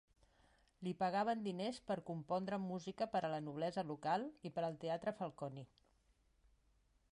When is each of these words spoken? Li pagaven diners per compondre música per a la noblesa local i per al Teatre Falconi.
Li 0.85 0.93
pagaven 1.01 1.43
diners 1.47 1.79
per 1.91 1.97
compondre 2.07 2.59
música 2.63 3.09
per 3.15 3.21
a 3.27 3.31
la 3.35 3.41
noblesa 3.49 3.85
local 3.93 4.27
i 4.51 4.55
per 4.57 4.67
al 4.71 4.79
Teatre 4.87 5.17
Falconi. 5.23 5.69